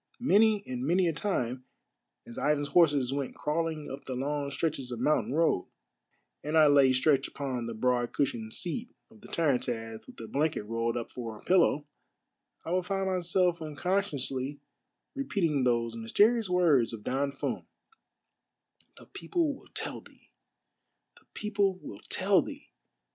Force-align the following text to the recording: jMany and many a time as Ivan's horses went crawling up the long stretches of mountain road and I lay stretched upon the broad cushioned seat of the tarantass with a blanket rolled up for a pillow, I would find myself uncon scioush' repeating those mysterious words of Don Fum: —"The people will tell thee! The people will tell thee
jMany 0.19 0.63
and 0.65 0.83
many 0.83 1.07
a 1.07 1.13
time 1.13 1.63
as 2.25 2.39
Ivan's 2.39 2.69
horses 2.69 3.13
went 3.13 3.35
crawling 3.35 3.87
up 3.91 4.05
the 4.05 4.15
long 4.15 4.49
stretches 4.49 4.91
of 4.91 4.99
mountain 4.99 5.31
road 5.31 5.67
and 6.43 6.57
I 6.57 6.65
lay 6.65 6.91
stretched 6.91 7.27
upon 7.27 7.67
the 7.67 7.75
broad 7.75 8.11
cushioned 8.11 8.51
seat 8.51 8.89
of 9.11 9.21
the 9.21 9.27
tarantass 9.27 10.07
with 10.07 10.19
a 10.19 10.27
blanket 10.27 10.61
rolled 10.63 10.97
up 10.97 11.11
for 11.11 11.37
a 11.37 11.43
pillow, 11.43 11.85
I 12.65 12.71
would 12.71 12.87
find 12.87 13.05
myself 13.11 13.59
uncon 13.59 13.77
scioush' 14.15 14.57
repeating 15.13 15.63
those 15.65 15.95
mysterious 15.95 16.49
words 16.49 16.93
of 16.93 17.03
Don 17.03 17.31
Fum: 17.31 17.67
—"The 18.97 19.05
people 19.05 19.53
will 19.53 19.69
tell 19.75 20.01
thee! 20.01 20.31
The 21.17 21.25
people 21.35 21.75
will 21.77 22.01
tell 22.09 22.41
thee 22.41 22.71